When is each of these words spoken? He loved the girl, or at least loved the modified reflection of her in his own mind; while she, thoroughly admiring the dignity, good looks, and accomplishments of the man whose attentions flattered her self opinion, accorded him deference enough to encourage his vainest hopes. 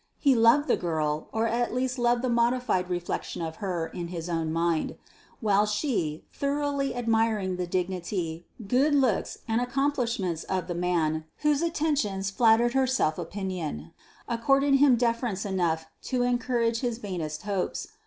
He 0.17 0.33
loved 0.33 0.67
the 0.67 0.77
girl, 0.77 1.29
or 1.31 1.45
at 1.45 1.75
least 1.75 1.99
loved 1.99 2.23
the 2.23 2.27
modified 2.29 2.89
reflection 2.89 3.43
of 3.43 3.57
her 3.57 3.85
in 3.85 4.07
his 4.07 4.29
own 4.29 4.51
mind; 4.51 4.95
while 5.41 5.67
she, 5.67 6.25
thoroughly 6.33 6.95
admiring 6.95 7.57
the 7.57 7.67
dignity, 7.67 8.47
good 8.67 8.95
looks, 8.95 9.37
and 9.47 9.61
accomplishments 9.61 10.43
of 10.45 10.65
the 10.65 10.73
man 10.73 11.25
whose 11.43 11.61
attentions 11.61 12.31
flattered 12.31 12.73
her 12.73 12.87
self 12.87 13.19
opinion, 13.19 13.91
accorded 14.27 14.73
him 14.77 14.95
deference 14.95 15.45
enough 15.45 15.85
to 16.05 16.23
encourage 16.23 16.79
his 16.79 16.97
vainest 16.97 17.43
hopes. 17.43 17.89